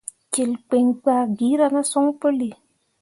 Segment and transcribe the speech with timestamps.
[0.33, 2.49] Jilkpiŋ gbah gira ne son puli.